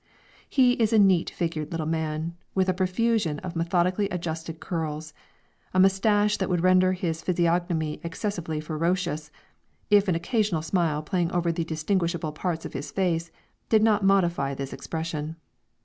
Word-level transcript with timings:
He 0.49 0.71
is 0.81 0.91
a 0.93 0.97
neat 0.97 1.29
figured 1.29 1.71
little 1.71 1.85
man, 1.85 2.35
with 2.55 2.67
a 2.67 2.73
profusion 2.73 3.37
of 3.41 3.55
methodically 3.55 4.09
adjusted 4.09 4.59
curls, 4.59 5.13
a 5.75 5.79
moustache 5.79 6.37
that 6.37 6.49
would 6.49 6.63
render 6.63 6.93
his 6.93 7.21
physiognomy 7.21 8.01
excessively 8.03 8.59
ferocious, 8.59 9.29
if 9.91 10.07
an 10.07 10.15
occasional 10.15 10.63
smile 10.63 11.03
playing 11.03 11.31
over 11.31 11.51
the 11.51 11.63
distinguishable 11.63 12.31
parts 12.31 12.65
of 12.65 12.73
his 12.73 12.89
face, 12.89 13.29
did 13.69 13.83
not 13.83 14.03
modify 14.03 14.55
this 14.55 14.73
expression. 14.73 15.35